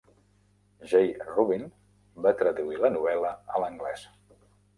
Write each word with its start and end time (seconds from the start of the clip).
Jay 0.93 1.11
Rubin 1.27 1.65
va 2.27 2.33
traduir 2.41 2.81
la 2.87 2.93
novel·la 2.97 3.35
a 3.59 3.63
l'anglès. 3.67 4.09